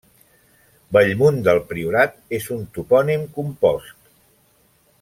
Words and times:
Bellmunt 0.95 1.37
del 1.47 1.61
Priorat 1.73 2.17
és 2.39 2.49
un 2.57 2.65
topònim 2.79 3.27
compost. 3.37 4.13